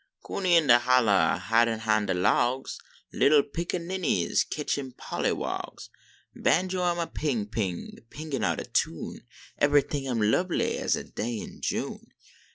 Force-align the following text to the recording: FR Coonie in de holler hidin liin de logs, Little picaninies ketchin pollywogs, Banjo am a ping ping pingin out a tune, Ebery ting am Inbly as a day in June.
FR 0.23 0.27
Coonie 0.29 0.55
in 0.55 0.65
de 0.65 0.79
holler 0.79 1.37
hidin 1.37 1.79
liin 1.85 2.07
de 2.07 2.15
logs, 2.15 2.79
Little 3.13 3.43
picaninies 3.43 4.43
ketchin 4.49 4.93
pollywogs, 4.93 5.89
Banjo 6.35 6.81
am 6.83 6.97
a 6.97 7.05
ping 7.05 7.45
ping 7.45 7.99
pingin 8.09 8.43
out 8.43 8.59
a 8.59 8.63
tune, 8.65 9.19
Ebery 9.61 9.83
ting 9.87 10.07
am 10.07 10.21
Inbly 10.21 10.79
as 10.79 10.95
a 10.95 11.03
day 11.03 11.37
in 11.37 11.61
June. 11.61 12.07